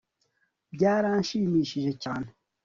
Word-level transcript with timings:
byarashimishije 0.73 1.91
cyane 2.03 2.27